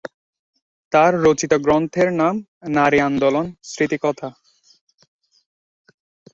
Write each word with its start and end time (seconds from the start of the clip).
তার 0.91 1.11
রচিত 1.23 1.51
গ্রন্থের 1.65 2.09
নাম 2.13 2.35
'নারী 2.67 2.99
আন্দোলন: 2.99 3.45
স্মৃতিকথা'। 3.63 4.29